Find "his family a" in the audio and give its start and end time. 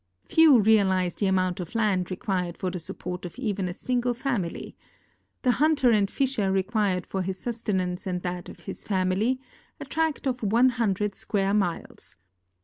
8.61-9.85